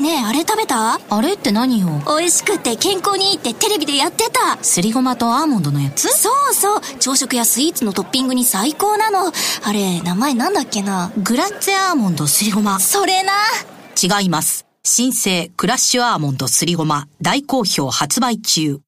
[0.00, 0.98] ねえあれ食べた？
[1.10, 1.88] あれって何よ？
[2.06, 4.56] 美味しくて健康にいいってテレビでやってた。
[4.64, 6.08] すりごまとアーモンドのやつ？
[6.08, 6.80] そうそう。
[6.98, 9.30] 朝食やスイーツのトッピングに最高なの。
[9.62, 11.12] あれ名前なんだっけな？
[11.18, 12.80] グラッツェアーモンドすりごま。
[12.80, 13.32] それな。
[14.02, 14.64] 違います。
[14.82, 17.06] 新生クラッシュアーモンドすりごま。
[17.20, 18.80] 大好評発売中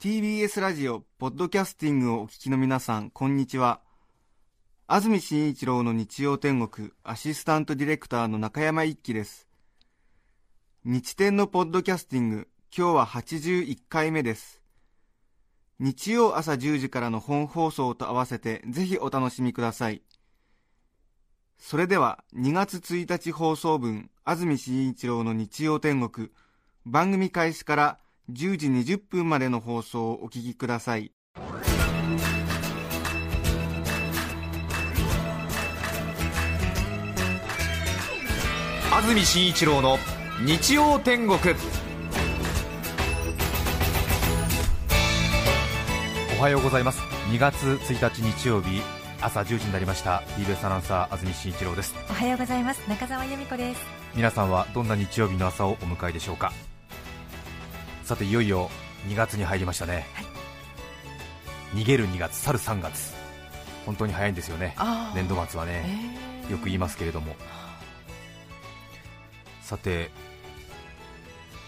[0.00, 3.80] TBS ラジオ、ポッドキャスティングをお聞きの皆さん、こんにちは。
[4.86, 9.48] 安住紳一郎の日曜天国、アシスタントディレクターの中山一輝です。
[10.84, 14.62] 日天のポッドキャスティング、今日は81回目です。
[15.80, 20.02] 日曜朝10時からの本放送と合わせて、ぜひお楽しみください。
[21.58, 26.28] それでは、2月1日放送分、安住紳一郎の日曜天国、
[26.86, 27.98] 番組開始から
[28.30, 31.12] 10時20分までの放送をお聞きください。
[38.92, 39.96] 安住紳一郎の
[40.44, 41.38] 日曜天国。
[46.38, 47.00] おはようございます。
[47.30, 48.82] 2月1日日曜日
[49.20, 50.22] 朝10時になりました。
[50.36, 51.94] TBS アナウンサー安住紳一郎です。
[52.10, 52.88] おはようございます。
[52.88, 53.80] 中澤由美子です。
[54.14, 56.52] 皆さんはどんな日曜日の朝をお迎えでしょうか？
[58.08, 58.70] さていよいよ
[59.06, 60.06] 2月に入りましたね、
[61.74, 63.12] 逃げる2月去る3月。
[63.84, 64.74] 本当に早いんですよね。
[65.14, 65.84] 年度末はね、
[66.46, 66.52] えー。
[66.52, 67.36] よく言いますけれども。
[69.60, 70.10] さて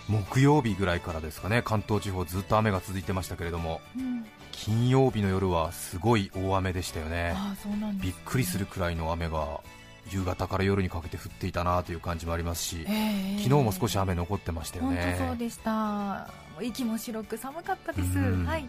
[0.09, 1.61] 木曜日ぐらいからですかね。
[1.63, 3.83] 関東地方ずっと雨が続いてましたけれども。
[3.95, 4.25] うん。
[4.51, 7.35] 金曜日の夜はすごい大雨でしたよね。
[7.37, 9.61] あーそうなんですびっくりするくらいの雨が
[10.11, 16.29] 夕方から夜にかけて降っていたなという感じもありますし、えー昨日も少し雨残ってましたよ本当そうねでした。
[16.61, 18.19] 息も白く寒かったです。
[18.19, 18.45] うん。
[18.45, 18.69] はい。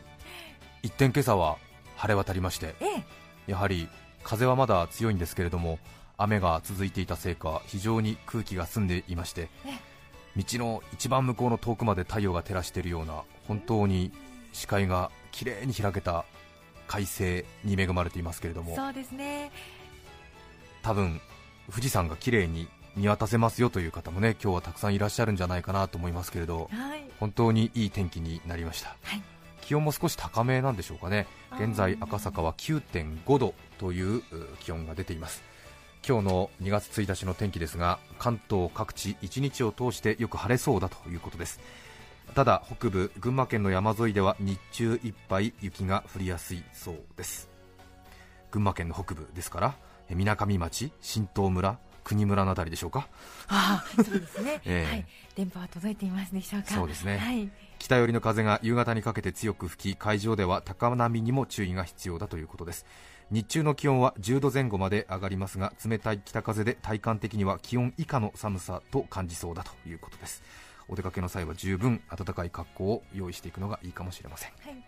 [0.82, 1.58] 一転今朝は
[1.98, 2.86] 晴れ渡りましてえ
[3.48, 3.52] え。
[3.52, 3.90] やはり
[4.24, 5.78] 風はまだ強いんですけれども
[6.18, 9.50] 雨が続いていたせいか非常に空気が澄んでいまして
[10.38, 14.12] 道の一番向こうの遠くまで太陽が照らしているような本当に
[14.54, 16.26] 視界がきれいに開けた
[16.88, 19.52] 快晴に恵まれていますけれどもそうですね。
[20.84, 21.22] 多分
[21.72, 27.04] 富士山がきれいに見渡せますよという方もね今日はたくさんいらっしゃるんじゃないかなと思いますけれどはい。
[27.20, 29.22] 本当にいい天気になりました、はい。
[29.62, 31.28] 気温も少し高めなんでしょうかね。
[31.54, 34.24] 現在赤坂は9.5度というう
[34.60, 35.44] 気温が出ています。
[36.06, 41.60] 今日の2月1日の天気ですが関東各地1日を通してよく晴れそうだということです。
[42.34, 47.50] ただ北部群馬県の山沿いでは日中いっぱい雪が降りやすいそうです。
[48.50, 49.76] 群馬県の北部ですから
[50.10, 53.08] みなかみ町新東村国村のあたりでしょうか？
[53.48, 54.92] ああそうですね、 ええ。
[54.92, 55.06] はい。
[55.36, 56.74] 電波は届いていますでしょうか？
[56.74, 57.18] そうですね。
[57.18, 57.50] はい。
[57.78, 62.86] 北寄りの風が夕方にかけて強く吹き海上では高波にも注意が必要だということです。
[63.30, 70.44] 日中の気温は10度前後まで上がりますが冷たい北風で体感的には気温以下の寒さと感じそうだということです。
[70.90, 74.52] お出かけの際は十分暖かい格好を用意していくのがいいかもしれません。
[74.62, 74.84] はい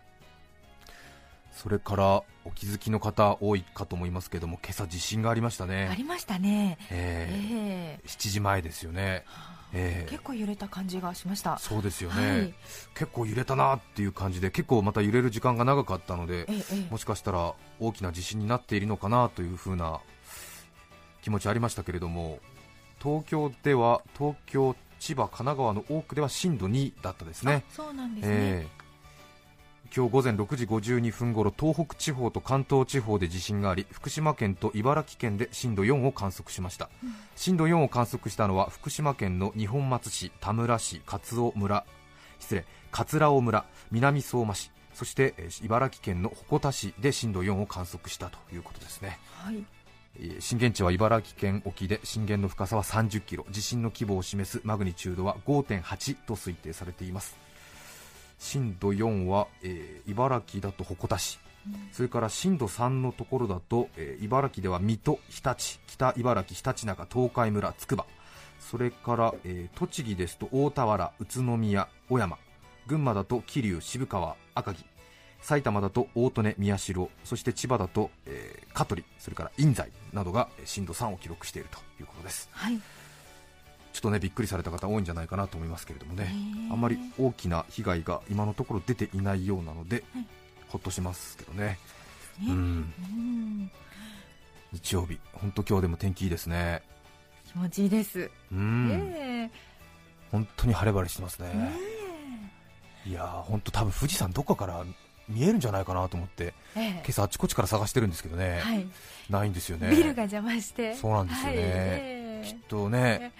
[1.53, 6.77] それからお気づきの方多いかと思いますけども今朝地震がありましたあねりましたね。
[6.91, 7.99] ええ。
[7.99, 9.23] えー7時前ですよね。
[9.71, 11.57] えー結構揺れた感じがしました。
[11.57, 12.53] そうですよね、はい。
[12.95, 16.91] 結構揺れたなっていう感じで結構また揺れる時間が長かったのでええええ。
[16.91, 20.01] もしかしたら大きな地震になっているのかなというふうな
[21.21, 22.39] 気持ちありましたけれども
[23.01, 27.63] 東京では東京、千葉、神奈川の多くでは震度2だったですね。
[27.69, 28.82] あそうなんですね、えー
[29.95, 36.89] 今日午前6時52分頃東北地方と関東地方で地震があり福島県と茨城県で震度4を観測しました、
[37.35, 41.85] 震度4を観測したのは福島県の二本松市、田村市、勝尾村。
[42.39, 44.71] 失礼桂尾村、南相馬市。
[44.95, 49.19] そしてえー茨城県の鉾田市で震度4を観測したということですね。
[49.43, 49.63] はい。
[50.19, 53.45] えー震源地は茨城県沖で震源の深さは30キロ。
[53.51, 57.42] 地震の規模を示すマグニチュードは5.8と推定されています
[58.43, 61.39] 震度4は、えー茨城だと鉾田市、
[61.93, 68.05] それから震度3のところだと、えー茨城では水戸、日立、北茨城、ひたちなか、東海村、つくば、
[68.59, 72.37] それから、えー栃木ですと大田原、宇都宮、小山、
[72.85, 74.85] 群馬だと桐生、渋川、赤城、
[75.41, 82.49] 埼玉だと大利根、宮代、そして千葉だと、えー香取、それから印西などが震度3を記録しているということです。
[82.51, 82.79] はい。
[83.93, 86.33] ちょっとねびっくりされた方多いんじゃないかなと思いますけれどもね。
[86.71, 90.27] あんまり大きな被害が今のところ出ていないようなので、はい。
[90.67, 91.77] ほっとしますけどね、
[92.39, 92.47] ね。
[92.47, 93.71] うん、うん。
[94.71, 96.81] 日曜日、本当今日でも天気いいですね、
[97.45, 98.89] 気持ちいいです、うん。
[99.15, 99.51] え。
[100.31, 101.57] 本当に晴れ晴れしてますね、え。
[101.57, 101.73] ね
[103.05, 104.83] いやー本当多分富士山どこから
[105.29, 106.89] 見えるんじゃないかなと思ってええ。
[106.91, 108.87] 今朝あちこちから探してるんですけどね、はい、
[109.29, 109.91] ないんですよね。
[109.91, 110.95] ビルが邪魔して。
[110.95, 111.51] そうなんですよね。
[111.51, 111.57] はい。
[111.59, 112.47] ええ。
[112.47, 113.31] きっとね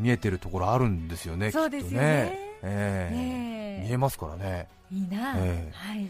[0.00, 2.24] 見えてるところあるんですよねそうですよね。
[2.24, 2.50] きっとね。
[2.62, 3.14] ええ。
[3.14, 3.86] ねえ。
[3.86, 4.68] 見えますからね。
[4.90, 5.72] いいな、ええ。
[5.72, 6.08] はい。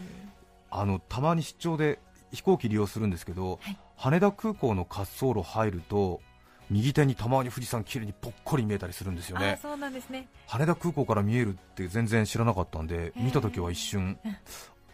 [0.71, 1.99] あのたまに出張で
[2.31, 3.77] 飛行機利用するんですけど、はい。
[3.97, 6.21] 羽田空港の滑走路入ると
[6.69, 9.51] 右手にたまに富士山きれいにぽっこり見えたりするんですよね。
[9.51, 10.27] あそうなんですね。
[10.47, 14.37] 羽田空港から見えるって全然知らなかったんで、え見た時は一瞬、うん。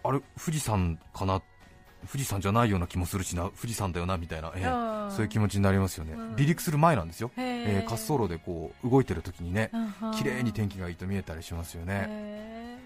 [0.04, 1.42] あれ富士山かな
[2.06, 5.12] 富士山じゃないような気もするしな富士山だよなみたいな、えー。
[5.12, 6.20] そういう気持ちになりますよね、うん。
[6.36, 9.72] 離陸する前なんですよ、へえええ滑走路でこう動いてる時にね
[10.02, 12.78] うん綺麗に天気がいいと見えたりしますよね、へ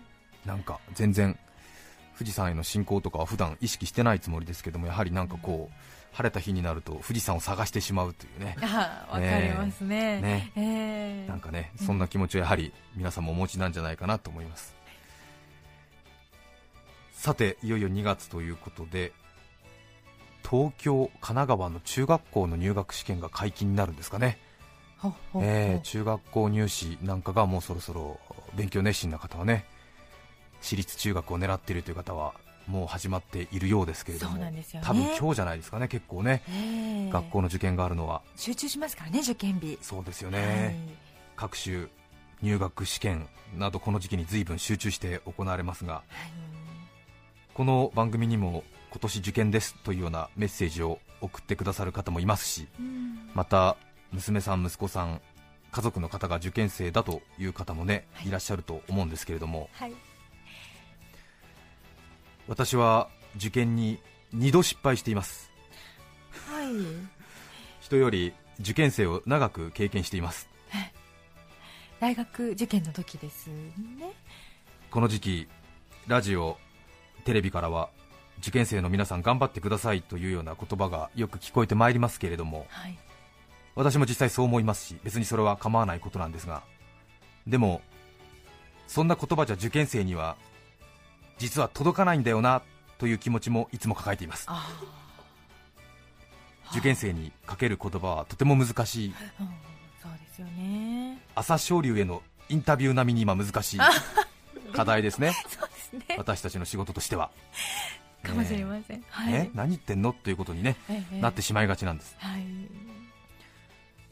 [0.46, 1.38] なんか全然
[2.18, 5.76] 富士山への信仰とかは普段意識してないつもりですけどもやはりなんかこう
[6.14, 8.58] 晴れた日になると富士山を探してしまうというね。
[9.10, 10.22] わかりますね。
[10.22, 10.52] ね。
[10.56, 14.76] ええなんかねそんな気持ちをやはり皆さんもお持ちなんじゃないかなと思います
[17.22, 19.14] さていよいよ2月ということで
[20.42, 24.40] 東京、神奈川の中学校の入学試験が解禁になるんですかね、
[25.36, 28.20] えー中学校入試なんかがもうそろそろ
[28.56, 29.66] 勉強熱心な方はね
[30.62, 32.34] 私立中学を狙っているという方は
[32.66, 34.66] もう始まっているようですけれども、ね。
[34.82, 37.12] 多分今日じゃないですかね、結構ね、ええ。
[37.12, 39.78] 学校の受験があるのは、集中しますからね受験日。
[39.82, 40.94] そうですよはね、い。
[41.36, 41.86] 各種
[42.42, 46.61] 入学試験などこの時期に随分集中して行われますが、はい
[47.54, 53.30] この番組にも今年受験ですというようなメッセージを送ってくださる方もいますし、うん。
[53.34, 53.76] また
[54.14, 55.22] 娘さん、息子さん、
[55.72, 58.30] 家族の方が受験生だという方もね、はい。
[58.30, 59.94] いらっしゃると思うんですけれども、はい。
[62.48, 64.00] 私は受験に
[64.34, 65.52] 2度失敗しています、
[66.48, 66.68] はい。
[67.82, 70.50] 人より受験生を長く経験しています、
[72.00, 74.14] 大学受験の時ですね。
[74.90, 75.48] この時期、
[76.08, 76.58] ラジオ、
[77.22, 77.90] テレビからは
[78.40, 82.98] 受験生の皆さん頑張ってくださいというような言葉がよく聞こえてまいりますけれども、はい。
[83.76, 86.62] 私も実際そう思いますし別にそれは構わないことなんですが
[87.48, 87.82] でも
[88.88, 90.36] そんな言葉じゃ受験生には
[91.38, 92.62] 実は届かないんだよな
[92.98, 94.46] という気持ちもいつも抱えています。
[94.48, 94.70] あ
[96.72, 99.16] 受験生にかける言葉はとても難しい。
[99.18, 99.48] あ、 うん、
[100.02, 101.20] そうですよね。
[101.34, 103.80] 朝青龍へのインタビュー並みに今難しい
[104.74, 105.34] 課題ですね
[105.94, 106.16] ね。
[106.18, 107.32] 私たちの仕事としては。
[108.24, 109.34] かもしれません、はい。
[109.34, 109.50] え？
[109.56, 110.14] 何言ってんの？
[110.14, 111.22] ということに、ねええ。
[111.22, 112.16] なってしまいがちなんです。
[112.20, 112.44] はい。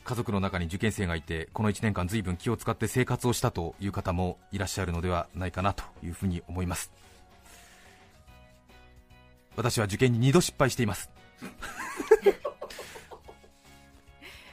[0.04, 6.92] 家族の中に受験生がいてこの1年間随分気を使って生活をしたという方もいらっしゃるのではないかなというふうに思います。
[9.56, 11.12] 私は受験に2度失敗しています。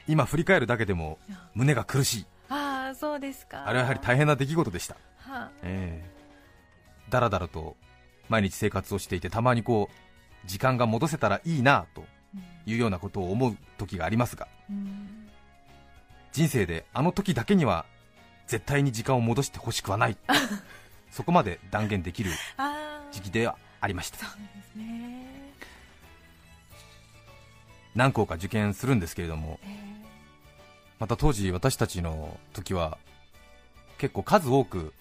[0.07, 1.17] 今振り返るだけでも
[1.55, 2.25] 胸が苦しい。
[2.49, 3.67] ああそうですか。
[3.67, 4.95] あれはやはり大変な出来事でした。
[5.17, 6.16] はええ
[7.09, 7.75] だらだらと
[8.29, 12.03] 毎日生活をしていてたまにこう時間が戻せたらいいなと
[12.65, 15.27] いうようなことを思う時がありますがうん。
[16.31, 17.85] 人生であの時だけには
[18.47, 20.17] 絶対に時間を戻してほしくはない。
[21.11, 22.31] そこまで断言できる
[23.11, 24.19] 時期ではありました。
[27.95, 29.87] 何校か受験するんですけれどもええ。
[30.99, 32.97] また当時私たちの時は
[33.97, 34.93] 結構数多く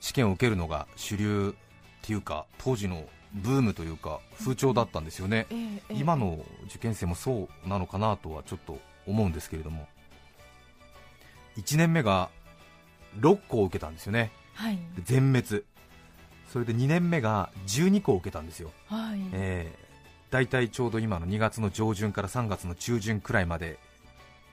[0.00, 1.54] 試験を受けるのが主流
[2.02, 5.46] っていうか当時のブームというか風潮だったんですよね、
[5.90, 9.86] 今の受験生もそうなのかなとはちょっと思うんですけれども。
[11.58, 12.30] 1年目が
[13.18, 14.30] 6校受けたんですよね。
[14.54, 14.76] はい。
[14.96, 15.64] で全滅。
[16.52, 19.20] それで2年目が12校受けたんですよ、はい。
[19.32, 23.78] えー、大体ちょうど今の2月の上旬から3月の中旬くらいまで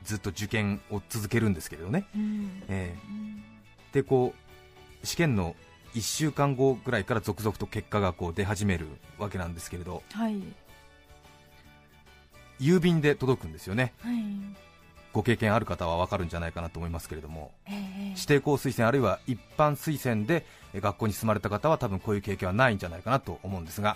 [0.03, 2.63] ずっと受験を続けるんですけれどね、うん。
[2.67, 3.43] えうん。
[3.91, 4.44] ーでこう
[5.05, 5.55] 試験の
[5.93, 10.41] 1週間後ぐらいから続々と結果がこう出始めるわけなんですけれどはい。
[12.59, 13.93] 郵便で届くんですよね。
[13.99, 14.15] はい。
[15.13, 17.51] ご経験ある方は分かるんじゃないかなと思いますけれども。
[17.65, 23.95] ええ指定校推薦あるいは一般推薦でえ学校に進まれた方は多分こういう経験はないんじゃないかなと思うんですが。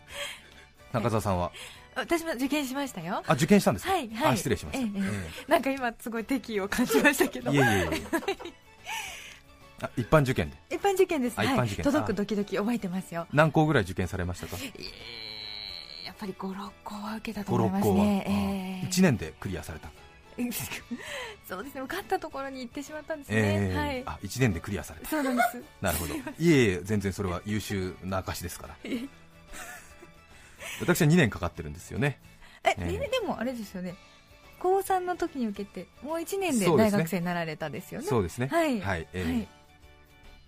[0.92, 1.52] 中澤さんは？
[1.94, 3.22] 私も受験しましたよ。
[3.26, 4.32] あ受験したんですか、はいはい。
[4.32, 5.02] あ失礼しました、ええ
[5.48, 7.50] えなんか今すごい敵意を感じましたけど。
[7.52, 8.66] えいえいえいえ
[9.82, 10.56] あ一般受験で。
[10.70, 13.26] 一般受験です、はい、届くドキドキ覚えてますよ。
[13.32, 14.56] 何校ぐらい受験されましたか？
[14.60, 15.26] えー
[16.06, 18.88] やっぱり56個は受けたと思い56校は、ますね、えー。
[18.88, 19.90] 1年でクリアされた、
[21.46, 21.80] そうですね。
[21.80, 24.02] 受かったところに行ってしまったんですね、ええはい。
[24.06, 25.08] あ1年でクリアされた。
[25.08, 25.62] そうなんです。
[25.82, 26.14] なるほど。
[26.38, 28.76] いえいえ全然それは優秀な証ですから。
[30.80, 32.18] 私は2年かかってるんですよね。
[32.64, 33.94] え、えでもあれですよね。
[34.58, 38.06] 高3の時に受けてもう1年で大学生になられたですよね。
[38.06, 38.48] そうですね。
[38.48, 38.80] はい。
[38.80, 39.48] はい、ええはい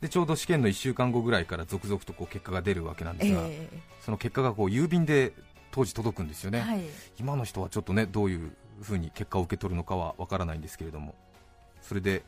[0.00, 3.68] でちょうど試験の1週間後ぐらいから続々とこう結果が出るわけなんですが、え
[4.00, 5.32] その結果がこう郵便で
[5.72, 6.82] 当時届くんですよね、えはい。
[7.18, 11.16] 今の人はちょっとねどういうふうに結果を受け取るのかはわからないんですけれども
[11.82, 12.22] それで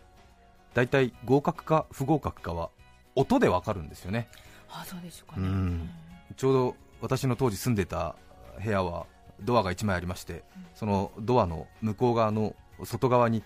[0.75, 2.71] 大体合格か不合格かは
[3.15, 4.29] 音でわかるんですよね。
[4.69, 5.47] あそうでしょうかね。
[5.47, 5.91] うん。
[6.37, 8.17] ちょうど私の当時住んでた
[8.63, 9.07] 部屋は
[9.43, 13.43] ドアが1枚ありましてそのドアの向こう側の外側に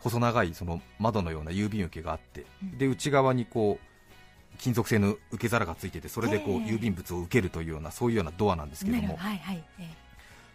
[0.00, 2.78] 細長いその窓のような郵便受けがあってうん。
[2.78, 6.72] で内側にこう金属製の受け皿がついててそれでこうええ。
[6.72, 9.28] 郵便物を受けるというようなそういうようなドアなんですけどなるもほど。
[9.28, 9.88] はいはい、え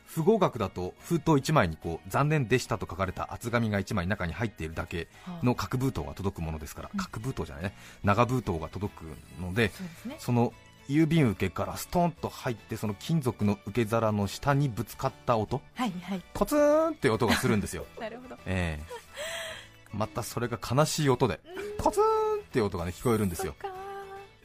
[0.06, 5.08] 不合格だと封筒1枚にこう残念でしたと書かれた厚紙が1枚中に入っているだけえ
[5.44, 7.00] の核封筒が届くものですからうん。
[7.00, 7.75] 核封筒じゃないね。
[8.04, 9.72] 長封筒が届くので
[10.20, 10.54] その
[10.88, 15.62] 郵便受けからストンと入ってその金属の受け皿の下にぶつかった音。
[15.74, 16.22] はいはい。
[16.34, 17.86] ポツーンって音がするんですよ。
[18.00, 18.36] なるほど。
[18.46, 18.84] ええ。
[19.92, 21.39] またそれが悲しい音で
[21.77, 23.56] ポツーンって音がね聞こえるんですよ。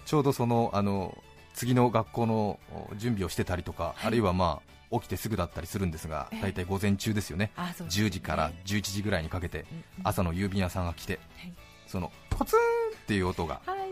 [0.06, 1.16] ちょうどそのあの
[1.54, 2.59] 次の学校の
[2.90, 4.06] お準備をしてたりとか、はい。
[4.06, 6.42] あるいはまあ起きてすぐだったりするんですがええ。
[6.42, 7.52] 大体午前中ですよね。
[7.56, 8.06] あそうですね。
[8.06, 9.66] 10時から11時ぐらいにかけて
[10.04, 11.52] 朝の郵便屋さんが来てはい。
[11.87, 13.90] そのポツンっていう音がはい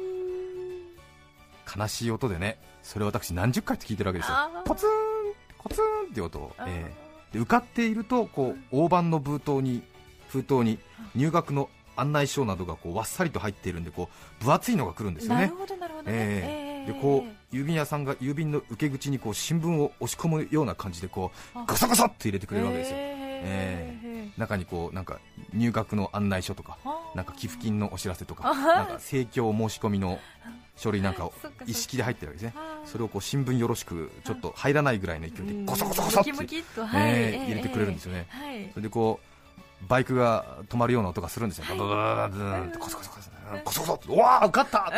[1.77, 4.37] 悲しい音でねそれを私何十回って聞いてるわけですよ。
[4.65, 4.91] ポツン
[5.63, 7.09] ポツンっていう音を、ええ。
[7.33, 9.83] で受かっているとこう大判の封筒に
[10.29, 10.79] 封筒に
[11.15, 14.09] 入学の案内書などがこうわっさりと入っているんでこ
[14.41, 15.43] う分厚いのが来るんですよね。
[15.43, 16.17] なるほどなるほどね。
[16.17, 16.91] ええ。
[16.91, 21.65] えでこう郵便屋さんが郵便の受け口にこう新聞を押し込むような感じでこうあ。
[21.67, 24.31] ガサガサって入れてくれるわけですよ、ええ。
[24.39, 25.19] 中にこうなんか
[25.53, 26.79] 入学の案内書とか
[27.15, 30.19] なんか寄付金のお知らせとかあなんか請求申し込みの
[30.78, 31.35] 書類なんかを
[31.66, 32.62] 一式で入ってるわけですね。
[32.87, 35.66] それをこう新聞よろしくちょっと入らないぐらいの勢いでうん。
[35.66, 38.70] ゴソゴソゴソって、入れてくれるんですよね、はい。
[38.70, 39.20] それでこ
[39.82, 41.76] うバイクが止まるような音がするんですよ、はい。
[41.76, 42.70] ブーブーンっ
[44.16, 44.92] わー受かった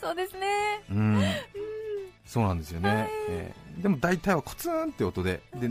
[0.00, 0.46] そうですね
[0.90, 1.24] うん
[2.36, 3.08] そうなんですよね、はい。
[3.30, 3.82] ええ。
[3.82, 5.70] でも大体はコツンって音でで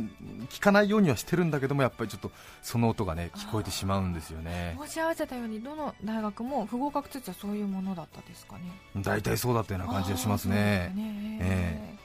[0.49, 2.31] 聞かないようにはしてるんだけどもやっぱりちょっと
[2.63, 4.75] その音がね聞こえてしまうんですよね。
[4.83, 8.61] 申し合わせたようにどの大学も不合格通知はそういうものだったですかね。
[8.95, 11.39] 大体そうだったような感じがしますあーそね。
[11.41, 11.95] え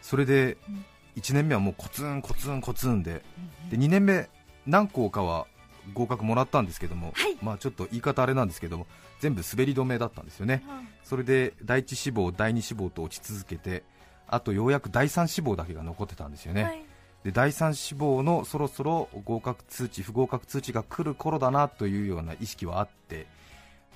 [0.00, 0.84] それでうん
[1.16, 3.22] 1年目はもうコツンコツンコツンで
[3.62, 4.30] うんで2年目
[4.66, 5.46] 何校かは
[5.92, 7.36] 合格もらったんですけども、はい。
[7.42, 8.86] まあちょっと言い方あれなんですけども
[9.20, 10.62] 全部滑り止めだったんですよね。
[10.68, 13.84] うんそれで第一志望第二志望と落ち続けて
[14.26, 16.84] あとようやく第三志望だけが残ってたんですよね、はい。
[17.22, 23.28] で第三志望のそろそろ合格通知不合格通知が来る頃だなというような意識はあって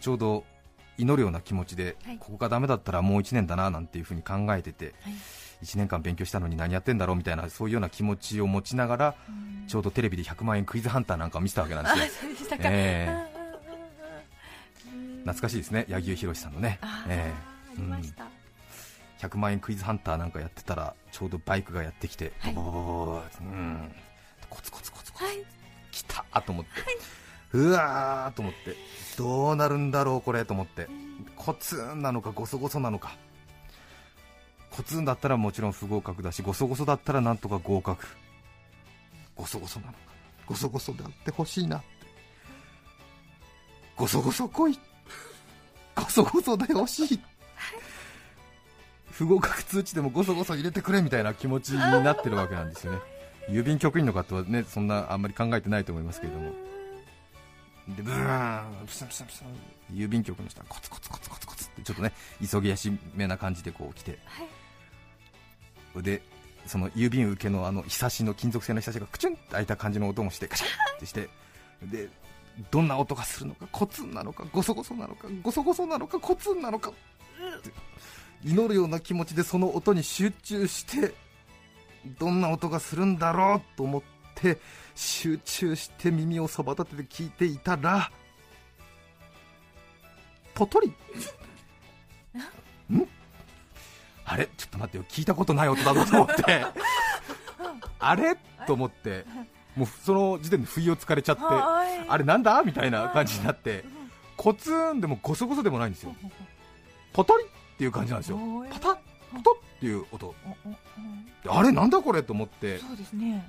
[0.00, 0.44] ちょうど
[0.98, 2.18] 祈るような気持ちで、はい。
[2.18, 5.14] ここがダメだったらもう1年だななんていうふうに考えててはい。
[5.64, 9.66] 1年間勉強したのに何やってんだろうみたいなそういうような気持ちを持ちながらうん。
[9.66, 12.30] ちょうどテレビで100万円クイズハンターなんかを見せたわけなんですよ。
[12.60, 13.29] ええうんうんうんうん
[15.20, 15.84] 懐かしいですね。
[15.88, 16.78] 柳生博さんのね。
[16.82, 18.24] あ、えーありました。
[19.20, 22.54] 100万円クイズハンターなんかやってたらちょうどバイクがやってきて、はい。
[22.54, 23.92] ボボボボボボうん。
[24.48, 25.24] コツコツコツコツ。
[25.24, 25.44] はい。
[25.92, 26.70] 来たと思って、
[27.52, 28.76] うわーと思って。
[29.18, 30.88] どうなるんだろうこれと思って。
[31.36, 33.16] コツンなのかゴソゴソなのか。
[34.70, 38.06] コツンだったらもちろん不合格だしゴソゴソだったらなんとか合格。
[39.34, 39.98] ゴソゴソなのか。
[40.46, 41.86] ゴソゴソであってほしいなって。
[43.96, 44.78] ゴソゴソ来い
[46.00, 47.20] ゴソゴソでほしい。
[49.10, 52.98] 不合格通知でもゴソゴソ入れてくれみたいな気持ちになってるわけなんですよね。
[53.48, 56.52] 郵便局員の方はねそんなあんまり考えてないと思いますけれども。
[57.88, 59.44] でブーンプシャプシャプシャ
[59.92, 64.18] 郵便局の人はコツコツコツコツコツってちょっとね急ぎ足めな感じでこう来て。
[64.24, 64.42] は
[66.00, 66.02] い。
[66.02, 66.22] で
[66.66, 71.28] その郵便受けのあのひさしの金属製のひさしがクチュンって開いた感じの音もしてカシャンってして。
[71.82, 72.08] で
[72.70, 76.92] どんな音がするのかコツンなのかゴソゴソなのかゴソゴソなのかコツンなのか
[78.44, 81.14] 祈るような気持ちでその音に集中して
[82.18, 84.02] どんな音がするんだろうと思っ
[84.34, 84.58] て
[84.94, 88.10] 集中して耳をそば立てて聞いていたら
[90.54, 90.88] ポトリ。
[90.88, 90.94] ん？
[94.24, 94.48] あれ？
[94.56, 95.04] ちょっと待ってよ。
[95.08, 96.64] 聞いたことない音だぞと思って。
[97.98, 98.36] あれ？
[98.66, 99.24] と思って
[99.76, 102.06] もうその時点で不意をつかれちゃってはい。
[102.08, 102.62] あれなんだ？
[102.62, 103.84] みたいな感じになって
[104.36, 106.14] コツンでもゴソゴソでもないんですよ。
[107.12, 107.48] ポトリっ
[107.78, 108.38] ていう感じなんですよ。
[108.70, 108.96] パタッ
[109.32, 110.34] ポトッっていう音。
[111.48, 112.78] あれなんだこれと思って。
[112.78, 113.48] そうですね。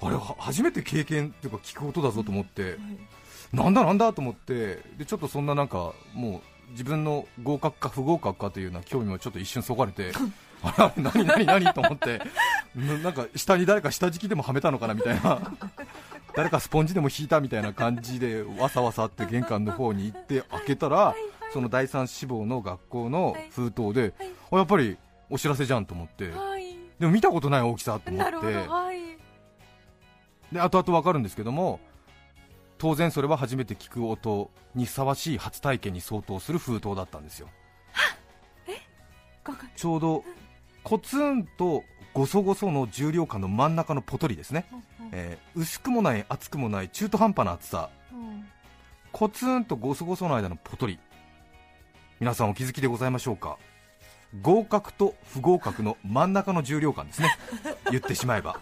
[0.00, 2.62] あれは初めて経験っていうか聞く音だぞと思って。
[2.62, 2.76] はい。
[3.52, 4.80] なんだなんだと思って。
[4.98, 10.12] でちょっとそんななんかもう自分の合格か不合格かというような興味もちょっと一瞬そがれて
[10.62, 12.20] あれ何何何と思って
[12.74, 15.40] ななんか下に誰か下敷きでもはめたのかなみたいな。
[16.34, 21.14] 誰かスポンジでも引いたみたいな感じでわさわさって玄関の方に行って開けたら
[21.52, 24.12] その第三志望の学校の封筒で、
[24.50, 24.96] あやっぱり
[25.30, 26.76] お知らせじゃんと思って、はい。
[26.98, 28.34] でも見たことない大きさと思って。
[28.34, 28.98] はい。
[30.52, 31.78] で後々分かるんですけども
[32.84, 37.48] 当然それは初めて聞く音にふさわしい初体験に相当する封筒だったんですよ。
[39.74, 40.22] ちょうど
[40.82, 44.66] コツンとごそごその重量感の真ん中のポトリですね、
[45.12, 47.88] えー薄くもない厚くもない中途半端な厚さ。
[48.12, 48.44] うん。
[49.12, 50.98] コツンとごそごその間のポトリ。
[52.20, 53.56] 皆さんお気づきでございましょうか？
[54.42, 57.34] 合格と不合格の真ん中の重量感ですね。
[57.90, 58.60] 言ってしまえば。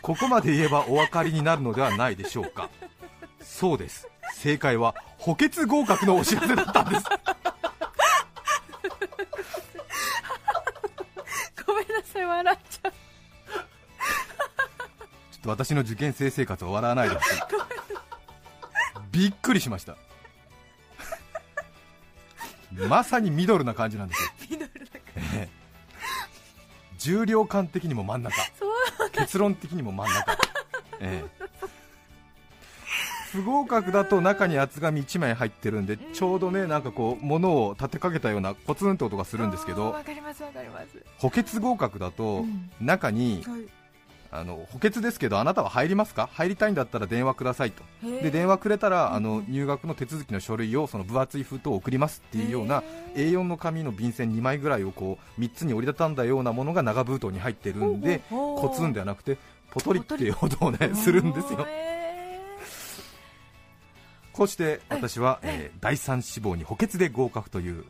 [0.00, 2.70] ここまで言えばお分かりになるのではないでしょうか
[3.48, 4.06] そうです。
[4.34, 7.02] 正解は補欠合格のお知らせだったんです。
[11.66, 12.92] ごめんなさい笑っちゃう。
[12.92, 12.98] ちょ
[15.38, 17.40] っと私の受験生生活を笑わないでほしい。
[19.10, 19.96] びっくりしました。
[22.86, 24.30] まさにミドルな感じなんですよ。
[24.50, 25.48] ミドルだかええ。
[26.98, 28.36] 重量感的にも真ん中。
[29.12, 30.38] 結論的にも真ん中、
[31.00, 31.47] ええ
[33.32, 40.86] 不合格だと中に厚紙1枚入ってるんでちょうどねなんかこう物を立てかけたようなコツンと音がするんですけどわかりますわかります。
[41.18, 42.70] 補欠合格だとうん。
[42.80, 43.44] 中に
[44.30, 46.28] あの補欠ですけどあなたは入りますか？
[46.32, 47.82] 入りたいんだったら電話くださいと。
[48.02, 52.82] で電話くれたらあの入学の手続きの書類をその分厚い封筒を送りますっていうような
[53.14, 59.38] A4 の紙の便箋2枚ぐらいをこう3つに折りたたんだようなものが長封筒に入ってるんでコツンではなくて
[59.70, 61.66] ポトリっていう音をねするんですよ
[64.38, 67.84] こうして私は、えー第三志望に補欠で合格という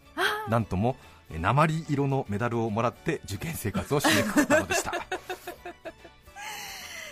[0.49, 0.97] なんとも
[1.31, 4.93] えー鉛色のメダルをもらって受験生活を締めくくったのでした。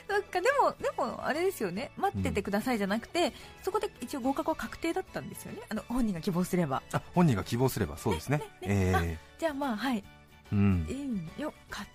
[0.08, 1.90] そっかでもでもあれですよね。
[1.98, 5.60] 待っててくださいじゃなくて、そこで一応合格は確定だったんですよね。
[5.68, 6.82] あの本人が希望すれば。
[6.92, 8.40] あ本人が希望すればそうですね。
[8.62, 9.98] えじゃあまあはい。
[9.98, 10.04] ー
[10.52, 11.30] うん。
[11.36, 11.52] よ。
[11.68, 11.86] かっ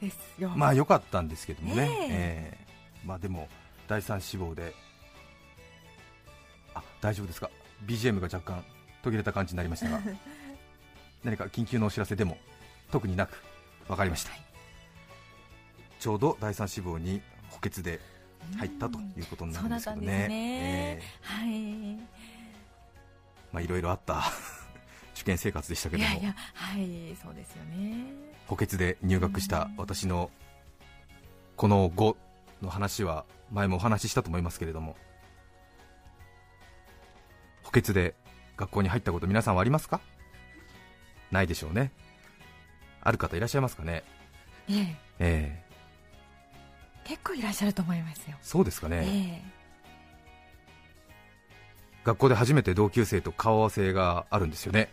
[0.00, 0.50] たですよ。
[0.50, 2.58] まあ良かったんですけどもね、ねえ。
[3.04, 3.08] ー。
[3.08, 3.48] まあでも
[3.88, 4.91] 第三志望であ
[7.02, 7.50] 大丈夫ですか
[7.84, 8.64] ？BGM が若干
[9.02, 10.00] 途切れた感じになりましたが。
[11.24, 12.38] 何か緊急のお知らせでも
[12.90, 13.42] 特になく
[13.88, 14.32] 分かりました、
[16.00, 18.00] ちょうど第三志望に補欠で
[18.56, 20.06] 入ったということになるんですけどね。
[20.06, 20.28] ね。
[20.30, 21.48] えはい。
[21.48, 21.96] ー
[23.52, 24.22] まあいろいろあった
[25.14, 26.08] 受験生活でしたけども。
[26.08, 28.06] いやいやはいそうですよね。
[28.46, 30.30] 補欠で入学した私の
[31.56, 32.16] この後
[32.60, 34.96] の話は前もお話ししたと思いますけれども
[37.72, 38.14] 補欠で
[38.58, 40.02] 学校に入ったこと皆さんはありますか？
[41.30, 41.90] ないでしょうね。
[43.00, 44.04] ある方いらっしゃいますかね？
[44.68, 44.76] ええ。
[44.78, 45.62] ええ。
[47.04, 48.36] 結構いらっしゃると思いますよ。
[48.42, 49.42] そうですかね、え
[52.04, 54.90] 学校で初めて同級生と顔合わせがあるんですよね。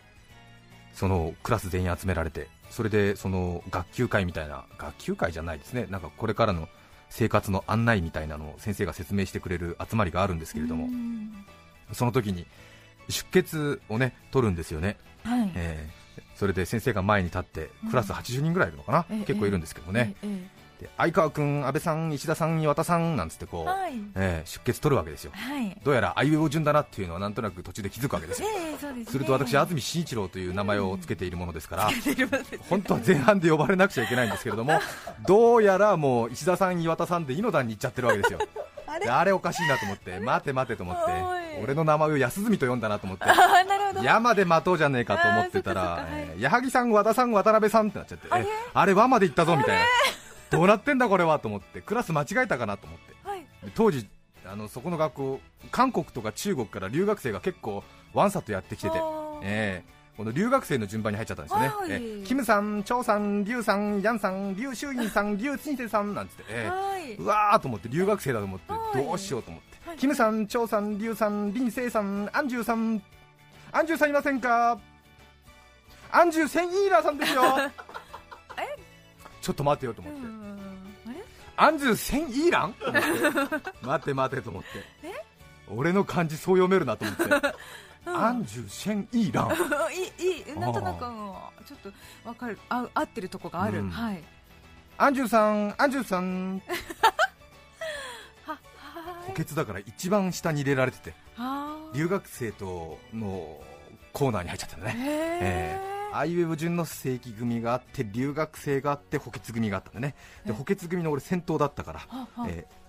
[0.93, 5.85] そのクラス全員集められてそれでその学級会みたいな学級会じゃないですね。
[5.89, 6.69] なんかこれからの
[7.09, 11.45] 生活の案内みたいなのを先生が説明してくれる集まりがあるんですけれどもうん。
[11.91, 12.45] その時に
[13.09, 15.51] 出血をね取るんですよね、はい。
[15.55, 15.99] えー
[16.35, 19.25] それで先生が前に立ってクラス80人ぐらいいるのかな、ええ。
[19.25, 23.93] 結構いるんですけどね、ええで相川君、安倍さん、石田さん、岩田さんなんつってこう、はい。
[24.15, 25.31] えー出血取るわけですよ。
[25.33, 25.77] はい。
[25.83, 28.47] どうやらあいうえお順だなっていうのはなんとなく途中で気づくわけですよ。
[28.79, 29.05] すね。
[29.05, 32.57] すると私、安住紳一郎という名前をつけているものですから、 出てます。
[32.69, 34.79] 本当は前半で呼ばれなくちゃいけないんですけれども、
[35.27, 38.39] どうやらもう石田さん、岩田さんで井の段に行っちゃってるわけですよ、
[38.87, 43.25] あであれおかしいなと思って、待て待てと思って俺の名前を安住と呼んだなと思って、
[44.03, 46.07] 山で待とうじゃねえかと思ってたあら
[46.37, 49.85] 矢作さん、和田さん、渡辺さんってなっちゃって、えあれ、和まで行ったぞみたいな、
[50.51, 53.09] どうなってんだこれはと思って、クラス間違えたかなと思って。
[53.75, 54.07] 当時
[54.45, 55.39] あのそこの学校
[55.71, 57.83] 韓国とか中国から留学生が結構
[58.13, 58.95] ワンサとやってきてて
[59.43, 67.13] ええこの留学生の順番に入っちゃったんですよね、キムさん、チョウさん、リュウさん、ヤンさん、リュウ・シュウインさん、リュウ・チンセさんなんつって、ええはい。
[67.13, 69.05] うわーと思って留学生だと思ってはい。
[69.05, 73.01] どうしようと思って、はいキムさん、チョウさん、リュウさん、リンセイさん、アンジュさん、
[73.73, 74.79] アンジュさんいませんか？
[76.11, 77.43] アンジュセンイーラーさんですよ。
[79.41, 80.19] ちょっと待てよと思って、
[81.57, 82.75] アンジュ・セン・イーラン？
[83.83, 84.67] 待て待てと思って。
[85.69, 87.23] 俺の漢字そう読めるなと思って、
[88.09, 89.49] アンジュ・シェン・イーラン。
[89.93, 90.59] いいいい。
[90.59, 91.11] なんとなくうん
[91.65, 91.79] ちょっ
[92.23, 92.57] とわかる。
[92.69, 93.89] あ合ってるとこがある、うん。
[93.89, 94.23] はい。
[94.97, 96.61] アンジュさんアンジュさん
[99.29, 103.59] 補欠だから一番下に入れられてては留学生との
[104.13, 104.93] コーナーに入っちゃったんだね。
[104.93, 110.15] へえあいうえお順の正規組があって留学生があって補欠組があったんだね。
[110.43, 110.53] でえ。
[110.53, 112.01] 補欠組の俺先頭だったから、
[112.47, 112.79] えー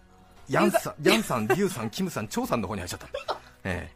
[0.48, 3.06] ヤンさん、ヤンさん、リュウさん、キムさん、チョウさんの方に入っちゃった、
[3.62, 3.88] え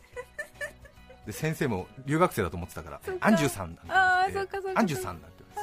[1.26, 5.56] え、で先生も留学生だと思ってたから、アンジュさんなんてあーそっかそっかアンジュさんなんてです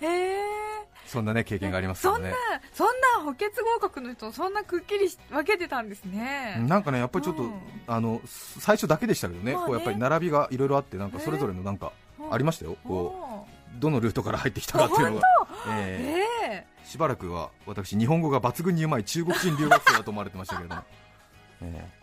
[0.00, 0.69] ね、へえ
[1.10, 2.30] そんなね経験がありますそんな。
[2.72, 2.86] そん
[3.18, 6.56] な補欠合格の人そんなくっきりし分けてたんですね。
[6.68, 7.52] なんかねやっぱりちょっと、うん。
[7.88, 9.66] あの最初だけでしたけどね、まあね。
[9.66, 11.92] こうやっぱり並びがいろいろあって、なんかそれぞれのなんか
[12.30, 13.46] ありましたよ、こお
[13.76, 16.66] うどのルートから入ってきたかっていうのが、ーええ。
[16.86, 20.82] ーしばらくは私、日本語が抜群にうまい中国人留学生だと思われてましたけれども、
[21.62, 22.00] えー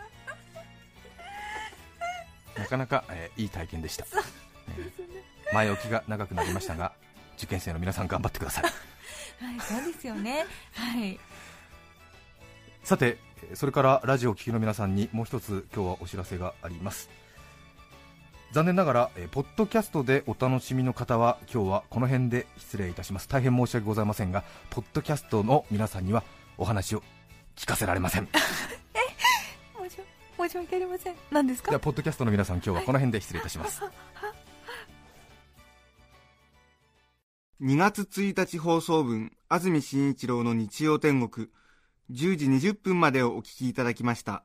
[2.59, 4.05] なかなか、えーいい体験でした、
[4.77, 6.91] えー前置きが長くなりましたが、
[7.37, 8.63] 受験生の皆さん、頑張ってください。
[9.41, 10.45] え はいそうですよね。
[10.73, 11.19] はい。
[12.83, 17.09] さてえーそれからラジオを聴きの皆さんにもう一つ今日はお知らせがあります。
[18.53, 23.27] 残念ながら、えーポッドキャストでお楽しみの方は今日はこの辺で失礼いたします。
[23.27, 26.23] 大変申し訳ございませんがポッドキャストの皆さんには
[26.57, 27.03] お話を
[27.55, 28.27] 聞かせられません。
[29.77, 29.97] 申し
[30.39, 31.15] 申し訳ありません。
[31.31, 31.69] 何ですか？
[31.71, 33.81] ではポッドキャストの皆さん今日はこの辺で失礼いたします
[37.59, 41.47] 2月1日放送分、安住紳一郎の日曜天国、
[42.11, 44.43] 10時20分までをお聞きいただきました。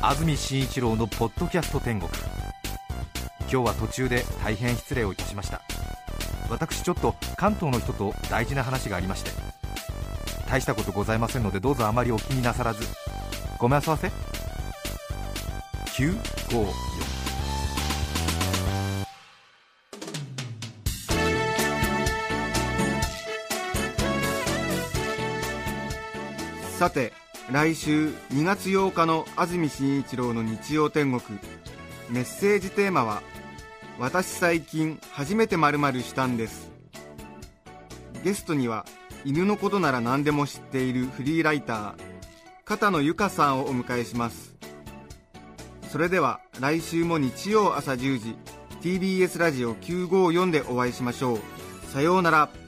[0.00, 2.10] 安住紳一郎のポッドキャスト天国。
[3.42, 5.62] 今日は途中で大変失礼をいたしました。
[6.50, 9.30] 私ちょっと関東の人と大事な話がありまして。
[10.48, 12.82] 大したことございませんのでどうぞあまりお気になさらず。
[13.60, 14.08] ごめんあそわせ。
[15.96, 17.07] 954
[26.78, 27.12] さて、
[27.50, 31.40] 来週2月8日の安住紳一郎の日曜天国、
[32.08, 33.20] メッセージテーマは、
[33.98, 36.70] 私最近初めて〇〇したんです。
[38.22, 38.86] ゲストには、
[39.24, 41.94] 犬のことなら何でも知っているフリーライター、
[42.64, 44.54] 片野由香さんをお迎えします。
[45.90, 48.36] それでは来週も日曜朝10時、
[48.82, 51.40] TBS ラジオ954でお会いしましょう。
[51.92, 52.67] さようなら。